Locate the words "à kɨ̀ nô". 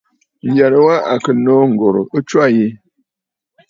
1.13-1.55